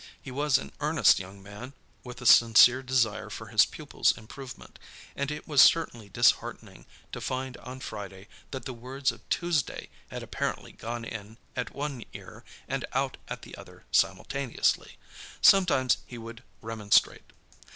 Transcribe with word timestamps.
He 0.19 0.31
was 0.31 0.57
an 0.57 0.71
earnest 0.79 1.19
young 1.19 1.43
man, 1.43 1.73
with 2.03 2.21
a 2.23 2.25
sincere 2.25 2.81
desire 2.81 3.29
for 3.29 3.49
his 3.49 3.67
pupil's 3.67 4.17
improvement, 4.17 4.79
and 5.15 5.29
it 5.29 5.47
was 5.47 5.61
certainly 5.61 6.09
disheartening 6.09 6.87
to 7.11 7.21
find 7.21 7.55
on 7.57 7.81
Friday 7.81 8.27
that 8.49 8.65
the 8.65 8.73
words 8.73 9.11
of 9.11 9.21
Tuesday 9.29 9.89
had 10.09 10.23
apparently 10.23 10.71
gone 10.71 11.05
in 11.05 11.37
at 11.55 11.69
one 11.75 12.03
ear 12.13 12.43
and 12.67 12.83
out 12.93 13.17
at 13.27 13.43
the 13.43 13.55
other 13.55 13.85
simultaneously. 13.91 14.97
Sometimes 15.39 15.97
he 16.07 16.17
would 16.17 16.41
remonstrate. 16.61 17.31